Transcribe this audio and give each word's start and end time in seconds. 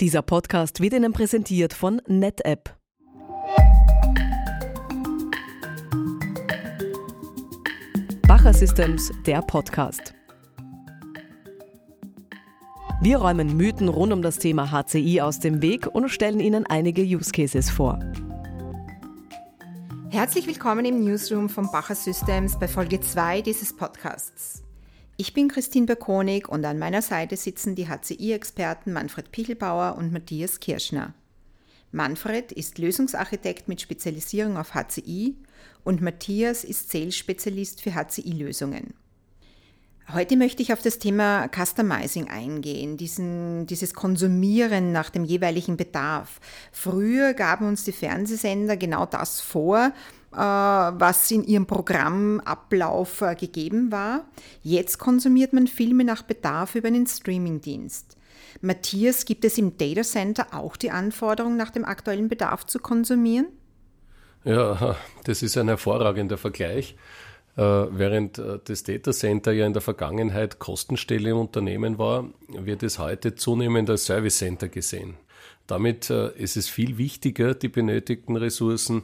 Dieser 0.00 0.22
Podcast 0.22 0.80
wird 0.80 0.94
Ihnen 0.94 1.12
präsentiert 1.12 1.74
von 1.74 2.00
NetApp. 2.06 2.74
Bacher 8.26 8.54
Systems, 8.54 9.12
der 9.26 9.42
Podcast. 9.42 10.14
Wir 13.02 13.18
räumen 13.18 13.58
Mythen 13.58 13.88
rund 13.88 14.14
um 14.14 14.22
das 14.22 14.38
Thema 14.38 14.70
HCI 14.70 15.20
aus 15.20 15.38
dem 15.38 15.60
Weg 15.60 15.86
und 15.86 16.08
stellen 16.08 16.40
Ihnen 16.40 16.64
einige 16.64 17.02
Use 17.02 17.30
Cases 17.30 17.68
vor. 17.68 18.00
Herzlich 20.08 20.46
willkommen 20.46 20.86
im 20.86 21.04
Newsroom 21.04 21.50
von 21.50 21.70
Bacher 21.70 21.94
Systems 21.94 22.58
bei 22.58 22.68
Folge 22.68 23.00
2 23.02 23.42
dieses 23.42 23.76
Podcasts. 23.76 24.62
Ich 25.20 25.34
bin 25.34 25.48
Christine 25.48 25.84
Berkonig 25.84 26.48
und 26.48 26.64
an 26.64 26.78
meiner 26.78 27.02
Seite 27.02 27.36
sitzen 27.36 27.74
die 27.74 27.88
HCI-Experten 27.88 28.90
Manfred 28.94 29.30
Pichelbauer 29.30 29.96
und 29.98 30.14
Matthias 30.14 30.60
Kirschner. 30.60 31.12
Manfred 31.92 32.52
ist 32.52 32.78
Lösungsarchitekt 32.78 33.68
mit 33.68 33.82
Spezialisierung 33.82 34.56
auf 34.56 34.72
HCI 34.72 35.36
und 35.84 36.00
Matthias 36.00 36.64
ist 36.64 36.90
Sales-Spezialist 36.90 37.82
für 37.82 37.94
HCI-Lösungen. 37.94 38.94
Heute 40.10 40.38
möchte 40.38 40.62
ich 40.62 40.72
auf 40.72 40.80
das 40.80 40.98
Thema 40.98 41.50
Customizing 41.54 42.30
eingehen, 42.30 42.96
diesen, 42.96 43.66
dieses 43.66 43.92
Konsumieren 43.92 44.90
nach 44.90 45.10
dem 45.10 45.24
jeweiligen 45.24 45.76
Bedarf. 45.76 46.40
Früher 46.72 47.34
gaben 47.34 47.68
uns 47.68 47.84
die 47.84 47.92
Fernsehsender 47.92 48.78
genau 48.78 49.04
das 49.04 49.42
vor, 49.42 49.92
was 50.36 51.30
in 51.30 51.44
ihrem 51.44 51.66
Programmablauf 51.66 53.22
äh, 53.22 53.34
gegeben 53.34 53.90
war. 53.90 54.24
Jetzt 54.62 54.98
konsumiert 54.98 55.52
man 55.52 55.66
Filme 55.66 56.04
nach 56.04 56.22
Bedarf 56.22 56.74
über 56.74 56.88
einen 56.88 57.06
Streamingdienst. 57.06 58.16
Matthias, 58.60 59.24
gibt 59.24 59.44
es 59.44 59.58
im 59.58 59.76
Data 59.76 60.02
Center 60.02 60.48
auch 60.52 60.76
die 60.76 60.90
Anforderung, 60.90 61.56
nach 61.56 61.70
dem 61.70 61.84
aktuellen 61.84 62.28
Bedarf 62.28 62.66
zu 62.66 62.78
konsumieren? 62.78 63.46
Ja, 64.44 64.96
das 65.24 65.42
ist 65.42 65.56
ein 65.58 65.68
hervorragender 65.68 66.38
Vergleich. 66.38 66.96
Äh, 67.56 67.62
während 67.62 68.38
das 68.38 68.84
Data 68.84 69.12
Center 69.12 69.52
ja 69.52 69.66
in 69.66 69.72
der 69.72 69.82
Vergangenheit 69.82 70.58
Kostenstelle 70.58 71.30
im 71.30 71.38
Unternehmen 71.38 71.98
war, 71.98 72.28
wird 72.48 72.82
es 72.82 72.98
heute 72.98 73.34
zunehmend 73.34 73.90
als 73.90 74.06
Service 74.06 74.38
Center 74.38 74.68
gesehen. 74.68 75.14
Damit 75.66 76.10
ist 76.10 76.56
es 76.56 76.68
viel 76.68 76.98
wichtiger, 76.98 77.54
die 77.54 77.68
benötigten 77.68 78.36
Ressourcen 78.36 79.02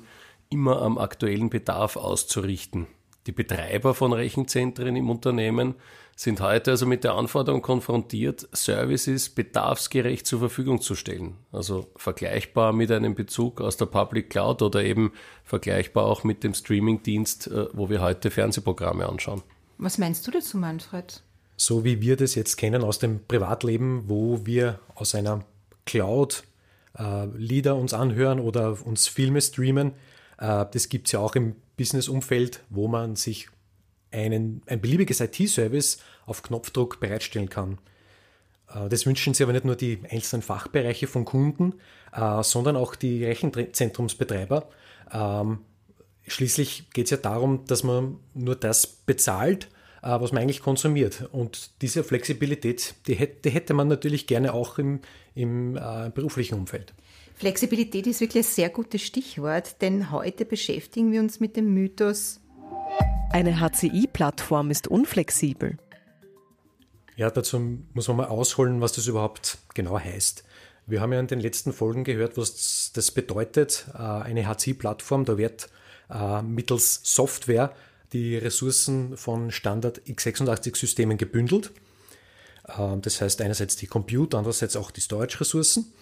immer 0.51 0.83
am 0.83 0.99
aktuellen 0.99 1.51
Bedarf 1.51 1.97
auszurichten. 1.97 2.87
Die 3.27 3.33
Betreiber 3.33 3.95
von 3.95 4.13
Rechenzentren 4.13 4.95
im 4.95 5.11
Unternehmen 5.11 5.75
sind 6.15 6.41
heute 6.41 6.71
also 6.71 6.87
mit 6.87 7.05
der 7.05 7.15
Anforderung 7.15 7.61
konfrontiert, 7.61 8.49
Services 8.53 9.29
bedarfsgerecht 9.29 10.27
zur 10.27 10.39
Verfügung 10.39 10.81
zu 10.81 10.95
stellen. 10.95 11.35
Also 11.53 11.91
vergleichbar 11.97 12.73
mit 12.73 12.91
einem 12.91 13.15
Bezug 13.15 13.61
aus 13.61 13.77
der 13.77 13.87
Public 13.87 14.31
Cloud 14.31 14.63
oder 14.63 14.83
eben 14.85 15.13
vergleichbar 15.45 16.07
auch 16.07 16.25
mit 16.25 16.45
dem 16.45 16.55
Streamingdienst, 16.55 17.49
äh, 17.49 17.67
wo 17.73 17.91
wir 17.91 18.01
heute 18.01 18.31
Fernsehprogramme 18.31 19.07
anschauen. 19.07 19.43
Was 19.77 19.99
meinst 19.99 20.27
du 20.27 20.31
dazu, 20.31 20.57
Manfred? 20.57 21.23
So 21.57 21.85
wie 21.85 22.01
wir 22.01 22.17
das 22.17 22.35
jetzt 22.35 22.57
kennen 22.57 22.83
aus 22.83 22.99
dem 22.99 23.21
Privatleben, 23.27 24.05
wo 24.07 24.47
wir 24.47 24.79
aus 24.95 25.15
einer 25.15 25.45
Cloud 25.85 26.45
äh, 26.99 27.27
Lieder 27.37 27.77
uns 27.77 27.93
anhören 27.93 28.41
oder 28.41 28.79
uns 28.87 29.07
Filme 29.09 29.41
streamen, 29.41 29.93
das 30.39 30.89
gibt 30.89 31.09
es 31.09 31.13
ja 31.13 31.21
auch 31.21 31.35
im 31.35 31.57
Business-Umfeld, 31.77 32.63
wo 32.69 32.89
man 32.89 33.17
sich 33.17 33.49
einen, 34.11 34.63
ein 34.67 34.81
beliebiges 34.81 35.21
IT-Service 35.21 35.99
auf 36.27 36.43
Knopfdruck 36.43 37.01
bereitstellen 37.01 37.49
kann. 37.49 37.79
Äh, 38.75 38.89
das 38.89 39.07
wünschen 39.07 39.35
sich 39.35 39.43
aber 39.45 39.53
nicht 39.53 39.65
nur 39.65 39.77
die 39.77 40.01
einzelnen 40.11 40.43
Fachbereiche 40.43 41.07
von 41.07 41.25
Kunden, 41.25 41.75
äh, 42.13 42.43
sondern 42.43 42.77
auch 42.77 42.95
die 42.95 43.25
Rechenzentrumsbetreiber. 43.25 44.69
Ähm, 45.13 45.61
schließlich 46.27 46.91
geht 46.91 47.07
es 47.07 47.11
ja 47.11 47.17
darum, 47.19 47.65
dass 47.67 47.83
man 47.85 48.19
nur 48.35 48.57
das 48.57 48.87
bezahlt, 48.87 49.69
was 50.03 50.31
man 50.31 50.43
eigentlich 50.43 50.61
konsumiert. 50.61 51.29
Und 51.33 51.83
diese 51.83 52.05
Flexibilität, 52.05 52.95
die 53.09 53.15
hätte, 53.15 53.41
die 53.43 53.51
hätte 53.51 53.75
man 53.75 53.89
natürlich 53.89 54.29
gerne 54.29 54.55
auch 54.55 54.79
im, 54.79 55.01
im 55.35 55.73
beruflichen 56.15 56.55
Umfeld. 56.55 56.95
Flexibilität 57.37 58.07
ist 58.07 58.23
wirklich 58.23 58.47
ein 58.47 58.51
sehr 58.51 58.71
gutes 58.71 59.03
Stichwort, 59.03 59.83
denn 59.83 60.11
heute 60.11 60.47
beschäftigen 60.47 61.13
wir 61.13 61.21
uns 61.21 61.39
mit 61.39 61.55
dem 61.57 61.73
Mythos. 61.75 62.41
Eine 63.31 63.61
HCI-Plattform 63.61 64.71
ist 64.71 64.89
unflexibel. 64.89 65.77
Ja, 67.17 67.31
dazu 67.31 67.79
muss 67.93 68.09
man 68.09 68.17
mal 68.17 68.29
ausholen, 68.29 68.81
was 68.81 68.93
das 68.93 69.07
überhaupt 69.07 69.59
genau 69.75 69.99
heißt. 69.99 70.45
Wir 70.87 71.03
haben 71.03 71.13
ja 71.13 71.21
in 71.21 71.27
den 71.27 71.41
letzten 71.41 71.75
Folgen 71.75 72.05
gehört, 72.05 72.39
was 72.39 72.93
das 72.95 73.11
bedeutet. 73.11 73.87
Äh, 73.93 73.99
eine 73.99 74.47
HCI-Plattform, 74.47 75.27
da 75.27 75.37
wird 75.37 75.69
äh, 76.09 76.41
mittels 76.41 77.01
Software 77.05 77.75
die 78.15 78.39
Ressourcen 78.39 79.17
von 79.19 79.51
Standard 79.51 80.01
x86-Systemen 80.07 81.19
gebündelt. 81.19 81.73
Äh, 82.67 82.97
das 83.03 83.21
heißt 83.21 83.43
einerseits 83.43 83.77
die 83.77 83.89
Compute, 83.89 84.39
andererseits 84.39 84.77
auch 84.77 84.91
die 84.91 85.03
Storage-Ressourcen. 85.03 85.93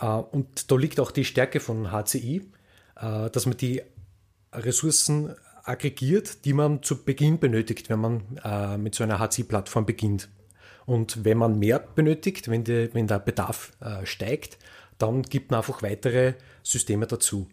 Äh, 0.00 0.06
und 0.06 0.70
da 0.70 0.76
liegt 0.76 1.00
auch 1.00 1.10
die 1.10 1.24
Stärke 1.24 1.60
von 1.60 1.92
HCI, 1.92 2.42
äh, 2.96 3.30
dass 3.30 3.46
man 3.46 3.56
die 3.56 3.82
Ressourcen 4.52 5.34
aggregiert, 5.64 6.44
die 6.44 6.54
man 6.54 6.82
zu 6.82 7.04
Beginn 7.04 7.38
benötigt, 7.38 7.90
wenn 7.90 8.00
man 8.00 8.22
äh, 8.42 8.78
mit 8.78 8.94
so 8.94 9.04
einer 9.04 9.18
HCI-Plattform 9.18 9.84
beginnt. 9.84 10.28
Und 10.86 11.24
wenn 11.24 11.36
man 11.36 11.58
mehr 11.58 11.78
benötigt, 11.80 12.48
wenn, 12.48 12.64
die, 12.64 12.88
wenn 12.94 13.06
der 13.06 13.18
Bedarf 13.18 13.72
steigt, 14.04 14.56
dann 14.96 15.20
gibt 15.20 15.50
man 15.50 15.58
einfach 15.58 15.82
weitere 15.82 16.32
Systeme 16.62 17.06
dazu. 17.06 17.46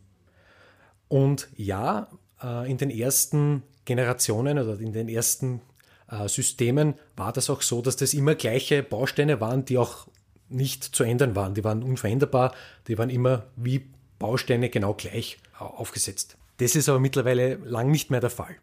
Und 1.10 1.50
ja, 1.58 2.08
in 2.66 2.78
den 2.78 2.90
ersten 2.90 3.64
Generationen 3.84 4.58
oder 4.58 4.80
in 4.80 4.94
den 4.94 5.10
ersten 5.10 5.60
Systemen 6.28 6.94
war 7.18 7.34
das 7.34 7.50
auch 7.50 7.62
so, 7.62 7.82
dass 7.82 7.98
das 7.98 8.14
immer 8.14 8.36
gleiche 8.36 8.84
Bausteine 8.84 9.42
waren, 9.42 9.66
die 9.66 9.78
auch 9.78 10.08
nicht 10.56 10.84
zu 10.84 11.04
ändern 11.04 11.36
waren. 11.36 11.54
Die 11.54 11.64
waren 11.64 11.84
unveränderbar, 11.84 12.54
die 12.88 12.98
waren 12.98 13.10
immer 13.10 13.44
wie 13.56 13.86
Bausteine 14.20 14.70
genau 14.70 14.94
gleich 14.94 15.38
aufgesetzt. 15.60 16.38
Das 16.58 16.76
ist 16.76 16.90
aber 16.90 17.00
mittlerweile 17.00 17.56
lang 17.56 17.92
nicht 17.92 18.12
mehr 18.12 18.22
der 18.22 18.30
Fall. 18.30 18.56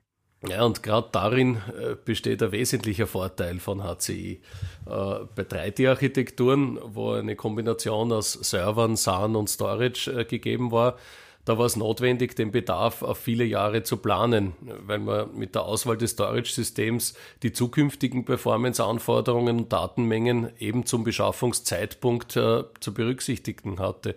Ja, 0.49 0.65
und 0.65 0.83
gerade 0.83 1.09
darin 1.13 1.59
äh, 1.79 1.95
besteht 2.05 2.43
ein 2.43 2.51
wesentlicher 2.51 3.07
Vorteil 3.07 3.61
von 3.61 3.85
HCI. 3.85 4.41
Äh, 4.87 4.91
bei 5.37 5.43
3D-Architekturen, 5.43 6.81
wo 6.83 7.13
eine 7.13 7.37
Kombination 7.37 8.11
aus 8.13 8.33
Servern, 8.33 8.97
SAN 8.97 9.37
und 9.37 9.49
Storage 9.49 10.11
äh, 10.11 10.25
gegeben 10.25 10.73
war, 10.73 10.97
da 11.45 11.59
war 11.59 11.67
es 11.67 11.77
notwendig, 11.77 12.37
den 12.37 12.53
Bedarf 12.53 13.03
auf 13.03 13.19
viele 13.19 13.45
Jahre 13.45 13.83
zu 13.83 13.97
planen, 13.97 14.53
weil 14.61 15.01
man 15.01 15.37
mit 15.37 15.55
der 15.55 15.65
Auswahl 15.65 15.97
des 15.97 16.13
Storage-Systems 16.13 17.15
die 17.43 17.53
zukünftigen 17.53 18.25
Performance-Anforderungen 18.25 19.59
und 19.59 19.73
Datenmengen 19.73 20.51
eben 20.59 20.87
zum 20.87 21.03
Beschaffungszeitpunkt 21.03 22.37
äh, 22.37 22.65
zu 22.79 22.95
berücksichtigen 22.95 23.81
hatte. 23.81 24.15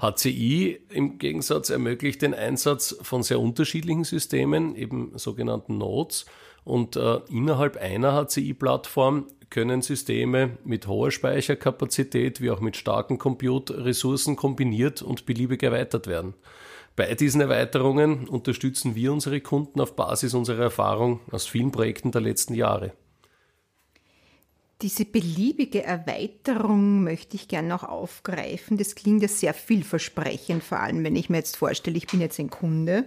HCI 0.00 0.80
im 0.90 1.18
Gegensatz 1.18 1.70
ermöglicht 1.70 2.22
den 2.22 2.34
Einsatz 2.34 2.96
von 3.02 3.22
sehr 3.22 3.40
unterschiedlichen 3.40 4.04
Systemen, 4.04 4.76
eben 4.76 5.12
sogenannten 5.16 5.78
Nodes, 5.78 6.26
und 6.64 6.96
äh, 6.96 7.20
innerhalb 7.28 7.76
einer 7.76 8.12
HCI-Plattform 8.12 9.26
können 9.50 9.82
Systeme 9.82 10.56
mit 10.64 10.86
hoher 10.86 11.10
Speicherkapazität 11.10 12.40
wie 12.40 12.50
auch 12.50 12.60
mit 12.60 12.76
starken 12.76 13.18
Compute-Ressourcen 13.18 14.36
kombiniert 14.36 15.02
und 15.02 15.26
beliebig 15.26 15.62
erweitert 15.62 16.06
werden. 16.06 16.34
Bei 16.96 17.14
diesen 17.14 17.40
Erweiterungen 17.40 18.28
unterstützen 18.28 18.94
wir 18.94 19.12
unsere 19.12 19.40
Kunden 19.40 19.80
auf 19.80 19.96
Basis 19.96 20.34
unserer 20.34 20.64
Erfahrung 20.64 21.20
aus 21.30 21.46
vielen 21.46 21.72
Projekten 21.72 22.12
der 22.12 22.20
letzten 22.20 22.54
Jahre. 22.54 22.92
Diese 24.82 25.04
beliebige 25.04 25.84
Erweiterung 25.84 27.04
möchte 27.04 27.36
ich 27.36 27.46
gerne 27.46 27.68
noch 27.68 27.84
aufgreifen. 27.84 28.78
Das 28.78 28.94
klingt 28.94 29.22
ja 29.22 29.28
sehr 29.28 29.54
vielversprechend, 29.54 30.64
vor 30.64 30.80
allem 30.80 31.04
wenn 31.04 31.14
ich 31.14 31.30
mir 31.30 31.36
jetzt 31.36 31.56
vorstelle, 31.56 31.96
ich 31.96 32.08
bin 32.08 32.20
jetzt 32.20 32.40
ein 32.40 32.50
Kunde. 32.50 33.04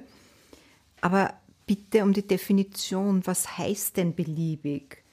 Aber 1.01 1.33
bitte 1.65 2.03
um 2.03 2.13
die 2.13 2.27
Definition, 2.27 3.25
was 3.25 3.57
heißt 3.57 3.97
denn 3.97 4.15
beliebig? 4.15 5.03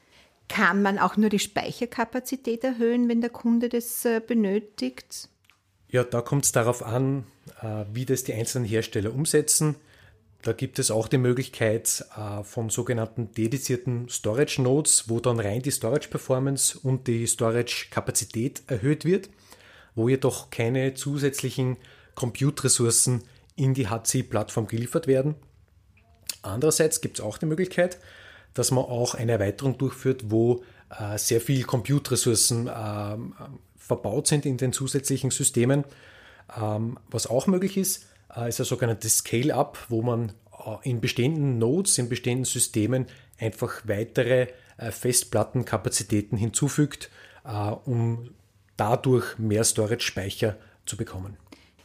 Kann 0.48 0.82
man 0.82 0.98
auch 0.98 1.16
nur 1.16 1.30
die 1.30 1.38
Speicherkapazität 1.38 2.62
erhöhen, 2.64 3.08
wenn 3.08 3.20
der 3.20 3.30
Kunde 3.30 3.68
das 3.68 4.04
äh, 4.04 4.20
benötigt? 4.20 5.28
Ja, 5.88 6.04
da 6.04 6.20
kommt 6.20 6.44
es 6.44 6.52
darauf 6.52 6.82
an, 6.82 7.24
äh, 7.60 7.84
wie 7.92 8.04
das 8.04 8.24
die 8.24 8.34
einzelnen 8.34 8.66
Hersteller 8.66 9.14
umsetzen. 9.14 9.76
Da 10.42 10.52
gibt 10.52 10.78
es 10.78 10.90
auch 10.90 11.06
die 11.06 11.18
Möglichkeit 11.18 12.04
äh, 12.16 12.42
von 12.42 12.68
sogenannten 12.68 13.32
dedizierten 13.32 14.08
Storage 14.08 14.60
Nodes, 14.60 15.08
wo 15.08 15.20
dann 15.20 15.38
rein 15.38 15.62
die 15.62 15.70
Storage 15.70 16.08
Performance 16.08 16.78
und 16.78 17.06
die 17.06 17.26
Storage 17.26 17.86
Kapazität 17.90 18.62
erhöht 18.66 19.04
wird, 19.04 19.30
wo 19.94 20.08
jedoch 20.08 20.50
keine 20.50 20.94
zusätzlichen 20.94 21.76
Compute-Ressourcen 22.14 23.22
in 23.54 23.72
die 23.74 23.88
HC-Plattform 23.88 24.66
geliefert 24.66 25.06
werden. 25.06 25.36
Andererseits 26.42 27.00
gibt 27.00 27.18
es 27.18 27.24
auch 27.24 27.38
die 27.38 27.46
Möglichkeit, 27.46 27.98
dass 28.54 28.70
man 28.70 28.84
auch 28.84 29.14
eine 29.14 29.32
Erweiterung 29.32 29.78
durchführt, 29.78 30.24
wo 30.26 30.62
äh, 30.90 31.16
sehr 31.16 31.40
viel 31.40 31.64
Compute-Ressourcen 31.64 32.66
äh, 32.66 33.16
verbaut 33.76 34.26
sind 34.26 34.44
in 34.46 34.56
den 34.56 34.72
zusätzlichen 34.72 35.30
Systemen. 35.30 35.84
Ähm, 36.60 36.98
was 37.10 37.26
auch 37.26 37.46
möglich 37.46 37.76
ist, 37.76 38.06
äh, 38.36 38.48
ist 38.48 38.60
ein 38.60 38.66
sogenanntes 38.66 39.18
Scale-up, 39.18 39.78
wo 39.88 40.02
man 40.02 40.32
äh, 40.66 40.88
in 40.88 41.00
bestehenden 41.00 41.58
Nodes, 41.58 41.98
in 41.98 42.08
bestehenden 42.08 42.44
Systemen 42.44 43.06
einfach 43.38 43.82
weitere 43.84 44.48
äh, 44.76 44.90
Festplattenkapazitäten 44.90 46.38
hinzufügt, 46.38 47.10
um 47.86 48.30
dadurch 48.76 49.36
mehr 49.36 49.64
Storage-Speicher 49.64 50.56
zu 50.86 50.96
bekommen. 50.96 51.36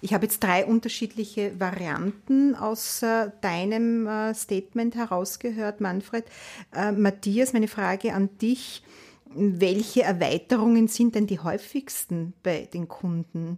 Ich 0.01 0.13
habe 0.13 0.25
jetzt 0.25 0.43
drei 0.43 0.65
unterschiedliche 0.65 1.59
Varianten 1.59 2.55
aus 2.55 3.01
äh, 3.01 3.31
deinem 3.41 4.07
äh, 4.07 4.33
Statement 4.33 4.95
herausgehört, 4.95 5.81
Manfred. 5.81 6.25
Äh, 6.73 6.91
Matthias, 6.91 7.53
meine 7.53 7.67
Frage 7.67 8.13
an 8.13 8.29
dich. 8.39 8.83
Welche 9.33 10.03
Erweiterungen 10.03 10.87
sind 10.87 11.15
denn 11.15 11.27
die 11.27 11.39
häufigsten 11.39 12.33
bei 12.43 12.67
den 12.71 12.87
Kunden? 12.87 13.57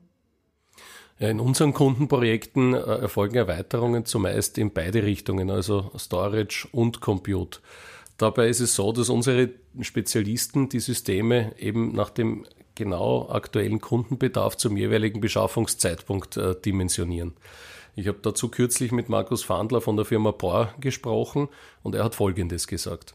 In 1.20 1.42
unseren 1.42 1.74
Kundenprojekten 1.74 2.74
erfolgen 2.74 3.36
Erweiterungen 3.36 4.06
zumeist 4.06 4.58
in 4.58 4.72
beide 4.72 5.04
Richtungen, 5.04 5.50
also 5.50 5.92
Storage 5.98 6.68
und 6.72 7.02
Compute. 7.02 7.60
Dabei 8.18 8.48
ist 8.48 8.62
es 8.62 8.76
so, 8.76 8.92
dass 8.94 9.10
unsere 9.10 9.50
Spezialisten 9.82 10.70
die 10.70 10.80
Systeme 10.80 11.54
eben 11.60 11.94
nach 11.94 12.10
dem 12.10 12.46
genau 12.80 13.30
aktuellen 13.30 13.80
Kundenbedarf 13.80 14.58
zum 14.58 14.76
jeweiligen 14.76 15.22
Beschaffungszeitpunkt 15.22 16.38
äh, 16.38 16.56
dimensionieren. 16.60 17.34
Ich 17.96 18.08
habe 18.08 18.20
dazu 18.22 18.50
kürzlich 18.50 18.92
mit 18.92 19.10
Markus 19.10 19.44
Fandler 19.44 19.82
von 19.82 19.98
der 19.98 20.06
Firma 20.06 20.32
Bohr 20.32 20.74
gesprochen 20.80 21.50
und 21.84 21.94
er 21.94 22.06
hat 22.06 22.16
Folgendes 22.16 22.66
gesagt. 22.66 23.14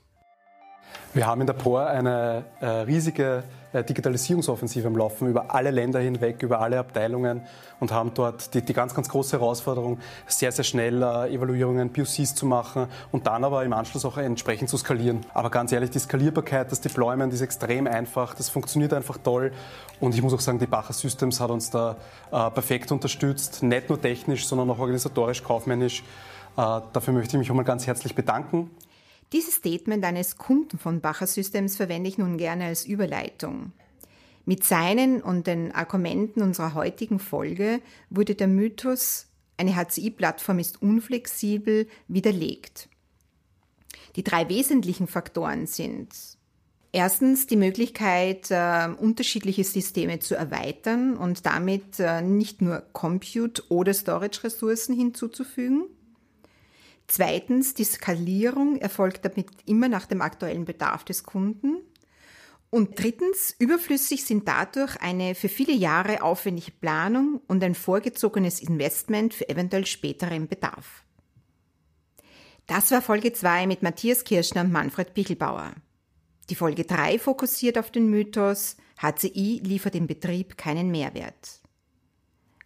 Wir 1.14 1.26
haben 1.26 1.40
in 1.40 1.46
der 1.46 1.54
POR 1.54 1.86
eine 1.86 2.44
äh, 2.60 2.66
riesige 2.66 3.44
äh, 3.74 3.84
Digitalisierungsoffensive 3.84 4.86
am 4.86 4.96
Laufen 4.96 5.28
über 5.28 5.54
alle 5.54 5.70
Länder 5.70 6.00
hinweg, 6.00 6.42
über 6.42 6.60
alle 6.60 6.78
Abteilungen 6.78 7.42
und 7.80 7.92
haben 7.92 8.12
dort 8.14 8.54
die, 8.54 8.62
die 8.62 8.72
ganz, 8.72 8.94
ganz 8.94 9.08
große 9.08 9.38
Herausforderung, 9.38 9.98
sehr, 10.26 10.52
sehr 10.52 10.64
schnell 10.64 11.02
äh, 11.02 11.34
Evaluierungen, 11.34 11.92
POCs 11.92 12.34
zu 12.34 12.46
machen 12.46 12.86
und 13.12 13.26
dann 13.26 13.44
aber 13.44 13.64
im 13.64 13.72
Anschluss 13.72 14.04
auch 14.04 14.16
entsprechend 14.16 14.70
zu 14.70 14.76
skalieren. 14.76 15.26
Aber 15.34 15.50
ganz 15.50 15.72
ehrlich, 15.72 15.90
die 15.90 15.98
Skalierbarkeit, 15.98 16.70
das 16.70 16.80
Deployment 16.80 17.32
ist 17.32 17.40
extrem 17.40 17.86
einfach, 17.86 18.34
das 18.34 18.48
funktioniert 18.48 18.92
einfach 18.92 19.18
toll 19.18 19.52
und 20.00 20.14
ich 20.14 20.22
muss 20.22 20.34
auch 20.34 20.40
sagen, 20.40 20.58
die 20.58 20.66
Bacher 20.66 20.92
Systems 20.92 21.40
hat 21.40 21.50
uns 21.50 21.70
da 21.70 21.96
äh, 22.30 22.50
perfekt 22.50 22.92
unterstützt, 22.92 23.62
nicht 23.62 23.88
nur 23.88 24.00
technisch, 24.00 24.46
sondern 24.46 24.70
auch 24.70 24.78
organisatorisch, 24.78 25.42
kaufmännisch. 25.42 26.02
Äh, 26.56 26.80
dafür 26.92 27.12
möchte 27.12 27.36
ich 27.36 27.38
mich 27.38 27.50
auch 27.50 27.56
mal 27.56 27.64
ganz 27.64 27.86
herzlich 27.86 28.14
bedanken. 28.14 28.70
Dieses 29.32 29.56
Statement 29.56 30.04
eines 30.04 30.36
Kunden 30.36 30.78
von 30.78 31.00
Bacher 31.00 31.26
Systems 31.26 31.76
verwende 31.76 32.08
ich 32.08 32.18
nun 32.18 32.36
gerne 32.38 32.66
als 32.66 32.84
Überleitung. 32.84 33.72
Mit 34.44 34.64
seinen 34.64 35.22
und 35.22 35.46
den 35.46 35.72
Argumenten 35.72 36.42
unserer 36.42 36.74
heutigen 36.74 37.18
Folge 37.18 37.80
wurde 38.10 38.34
der 38.34 38.48
Mythos, 38.48 39.26
eine 39.56 39.74
HCI-Plattform 39.74 40.58
ist 40.58 40.82
unflexibel, 40.82 41.88
widerlegt. 42.08 42.88
Die 44.16 44.24
drei 44.24 44.48
wesentlichen 44.48 45.06
Faktoren 45.06 45.66
sind 45.66 46.08
erstens 46.92 47.46
die 47.46 47.56
Möglichkeit, 47.56 48.50
äh, 48.50 48.88
unterschiedliche 48.96 49.64
Systeme 49.64 50.20
zu 50.20 50.36
erweitern 50.36 51.16
und 51.16 51.46
damit 51.46 51.98
äh, 51.98 52.22
nicht 52.22 52.62
nur 52.62 52.84
Compute- 52.92 53.64
oder 53.68 53.92
Storage-Ressourcen 53.92 54.94
hinzuzufügen. 54.94 55.86
Zweitens, 57.06 57.74
die 57.74 57.84
Skalierung 57.84 58.76
erfolgt 58.76 59.24
damit 59.24 59.48
immer 59.66 59.88
nach 59.88 60.06
dem 60.06 60.22
aktuellen 60.22 60.64
Bedarf 60.64 61.04
des 61.04 61.24
Kunden. 61.24 61.76
Und 62.70 62.98
drittens, 62.98 63.54
überflüssig 63.58 64.24
sind 64.24 64.48
dadurch 64.48 64.96
eine 65.00 65.34
für 65.34 65.48
viele 65.48 65.74
Jahre 65.74 66.22
aufwendige 66.22 66.72
Planung 66.72 67.40
und 67.46 67.62
ein 67.62 67.74
vorgezogenes 67.74 68.60
Investment 68.60 69.34
für 69.34 69.48
eventuell 69.48 69.86
späteren 69.86 70.48
Bedarf. 70.48 71.04
Das 72.66 72.90
war 72.90 73.02
Folge 73.02 73.32
2 73.32 73.66
mit 73.66 73.82
Matthias 73.82 74.24
Kirschner 74.24 74.62
und 74.62 74.72
Manfred 74.72 75.12
Pichelbauer. 75.14 75.74
Die 76.50 76.54
Folge 76.54 76.84
3 76.84 77.18
fokussiert 77.18 77.78
auf 77.78 77.90
den 77.90 78.08
Mythos, 78.08 78.76
HCI 79.00 79.60
liefert 79.62 79.94
im 79.94 80.06
Betrieb 80.06 80.56
keinen 80.56 80.90
Mehrwert. 80.90 81.60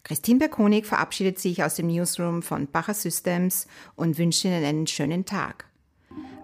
Christine 0.08 0.38
Berkonig 0.38 0.86
verabschiedet 0.86 1.38
sich 1.38 1.62
aus 1.62 1.74
dem 1.74 1.88
Newsroom 1.88 2.40
von 2.40 2.66
Bacher 2.66 2.94
Systems 2.94 3.66
und 3.94 4.16
wünscht 4.16 4.42
Ihnen 4.42 4.64
einen 4.64 4.86
schönen 4.86 5.26
Tag. 5.26 5.66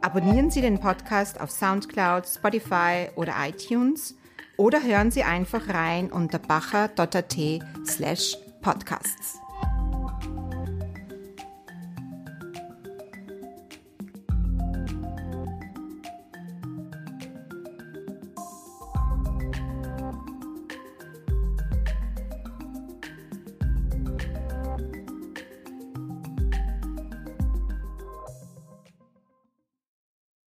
Abonnieren 0.02 0.50
Sie 0.50 0.60
den 0.60 0.80
Podcast 0.80 1.40
auf 1.40 1.50
Soundcloud, 1.50 2.26
Spotify 2.26 3.08
oder 3.16 3.32
iTunes 3.40 4.16
oder 4.58 4.82
hören 4.82 5.10
Sie 5.10 5.22
einfach 5.22 5.66
rein 5.70 6.12
unter 6.12 6.38
bacher.at 6.38 7.36
slash 7.86 8.36
podcasts. 8.60 9.43